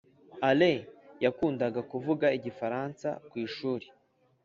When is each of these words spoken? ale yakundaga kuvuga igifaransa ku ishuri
ale 0.49 0.71
yakundaga 1.23 1.79
kuvuga 1.91 2.25
igifaransa 2.37 3.07
ku 3.29 3.35
ishuri 3.45 3.85